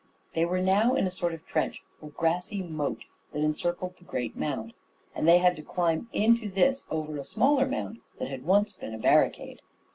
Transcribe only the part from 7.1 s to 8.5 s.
a smaller mound that had